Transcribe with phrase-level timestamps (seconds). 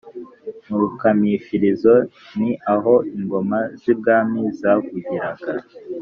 [0.67, 1.93] mu rukamishirizo
[2.37, 5.51] ni aho ingoma z’ibwami zavugiraga,